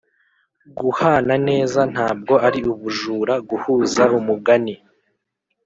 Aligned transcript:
guhana 0.79 1.33
neza 1.47 1.81
ntabwo 1.93 2.33
ari 2.47 2.59
ubujura 2.71 3.33
guhuza 3.49 4.03
umugani 4.19 4.75